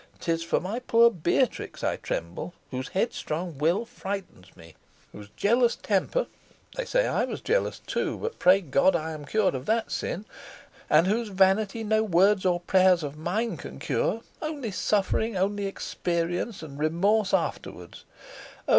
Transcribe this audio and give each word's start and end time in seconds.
'Tis 0.19 0.41
for 0.41 0.59
my 0.59 0.79
poor 0.79 1.11
Beatrix 1.11 1.83
I 1.83 1.95
tremble 1.97 2.55
whose 2.71 2.87
headstrong 2.87 3.59
will 3.59 3.85
frightens 3.85 4.57
me; 4.57 4.73
whose 5.11 5.29
jealous 5.37 5.75
temper 5.75 6.25
(they 6.75 6.85
say 6.85 7.05
I 7.05 7.23
was 7.25 7.39
jealous 7.39 7.77
too, 7.85 8.17
but, 8.17 8.39
pray 8.39 8.61
God, 8.61 8.95
I 8.95 9.11
am 9.11 9.25
cured 9.25 9.53
of 9.53 9.67
that 9.67 9.91
sin) 9.91 10.25
and 10.89 11.05
whose 11.05 11.27
vanity 11.29 11.83
no 11.83 12.01
words 12.01 12.47
or 12.47 12.61
prayers 12.61 13.03
of 13.03 13.15
mine 13.15 13.57
can 13.57 13.77
cure 13.77 14.21
only 14.41 14.71
suffering, 14.71 15.37
only 15.37 15.67
experience, 15.67 16.63
and 16.63 16.79
remorse 16.79 17.31
afterwards. 17.31 18.03
Oh! 18.67 18.69